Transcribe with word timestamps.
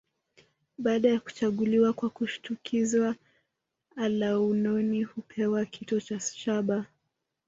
Baada 0.77 1.09
ya 1.09 1.19
kuchaguliwa 1.19 1.93
kwa 1.93 2.09
kushtukizwa 2.09 3.15
alaunoni 3.95 5.03
hupewa 5.03 5.65
kito 5.65 5.99
cha 6.01 6.19
shaba 6.19 6.85